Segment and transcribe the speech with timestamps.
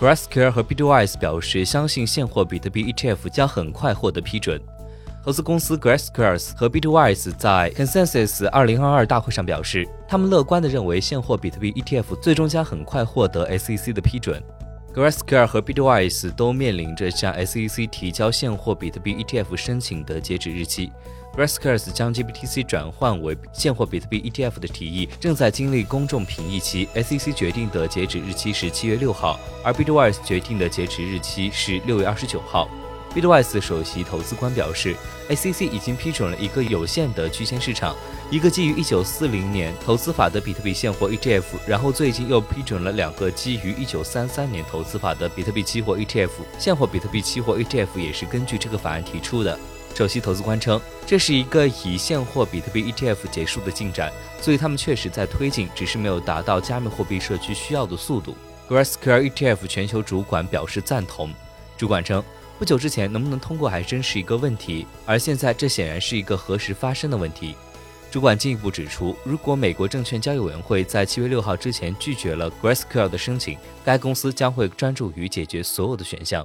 [0.00, 4.60] Grayscale 和 Bitwise 表示，相信现货比特币 ETF 将很快获得批准。
[5.24, 14.40] 投资公司 Grayscale 和 Bitwise 在 Consensus 2022大会上表示，他们乐观地认为现货比特币 ETF 最终将很快获得 SEC 的批准。
[14.98, 20.90] Grayscale 和 Bitwise 都面临着向 SEC 提交现货比特币 ETF 申请的截止日期。
[21.36, 32.68] Grayscale 将 GBTC 转换为现货比特币 ETF 的提议正在经历公众评议期，SEC 决定的截止日期是七月六号，而 Bitwise 决定的截止日期是六月二十九号。
[33.14, 34.94] Bitwise 首席投资官表示
[35.30, 37.96] ，SEC 已经批准了一个有限的区间市场，
[38.30, 49.58] 一个基于1940年投资法的比特币现货 ETF，然后最近又批准了两个基于1933年投资法的比特币期货 ETF，现货比特币期货 ETF 也是根据这个法案提出的。
[49.94, 58.36] 首席投资官称，这是一个以现货比特币 ETF 结束的进展，所以他们确实在推进，只是没有达到加密货币社区需要的速度。
[58.68, 61.32] Grayscale ETF 全球主管表示赞同。
[61.76, 62.22] 主管称。
[62.58, 67.54] 不久之前能不能通过还真是一个问题，而现在这显然是一个何时发生的问题。
[68.10, 76.44] 主管进一步指出，如果美国证券交易委员会在七月六号之前拒绝了 Grayscale 的申请，该公司将会专注于解决所有的选项。